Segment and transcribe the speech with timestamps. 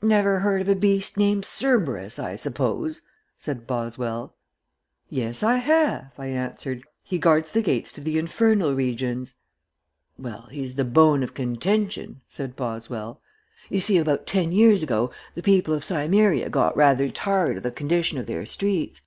[0.00, 3.02] "Never heard of a beast named Cerberus, I suppose?"
[3.36, 4.34] said Boswell.
[5.10, 6.84] "Yes, I have," I answered.
[7.02, 9.34] "He guards the gates to the infernal regions."
[10.18, 13.20] "Well he's the bone of contention," said Boswell.
[13.68, 17.70] "You see, about ten years ago the people of Cimmeria got rather tired of the
[17.70, 19.02] condition of their streets.